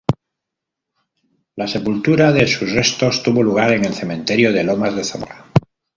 La 1.55 1.67
sepultura 1.67 2.31
de 2.31 2.47
sus 2.47 2.71
restos 2.71 3.21
tuvo 3.21 3.43
lugar 3.43 3.71
en 3.73 3.85
el 3.85 3.93
cementerio 3.93 4.51
de 4.51 4.63
Lomas 4.63 4.95
de 4.95 5.03
Zamora. 5.03 5.45